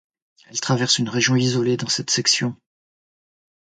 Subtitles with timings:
[0.47, 2.55] Elle traverse une région isolée dans cette section.